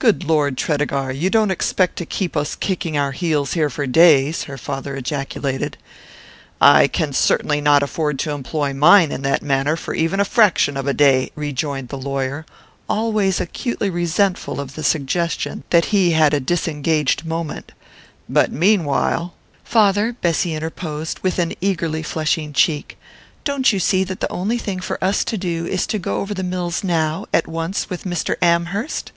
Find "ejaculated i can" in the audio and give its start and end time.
4.94-7.12